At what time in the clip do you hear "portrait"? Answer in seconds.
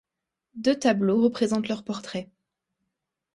1.83-2.31